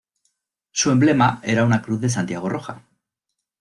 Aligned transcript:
Su 0.71 0.89
emblema 0.89 1.41
era 1.43 1.63
una 1.63 1.83
cruz 1.83 2.01
de 2.01 2.09
Santiago 2.09 2.49
roja. 2.49 2.81